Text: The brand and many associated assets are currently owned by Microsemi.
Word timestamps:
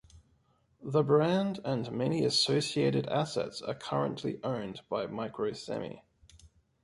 The 0.81 1.03
brand 1.03 1.59
and 1.63 1.91
many 1.91 2.25
associated 2.25 3.05
assets 3.07 3.61
are 3.61 3.75
currently 3.75 4.39
owned 4.43 4.81
by 4.89 5.05
Microsemi. 5.05 6.01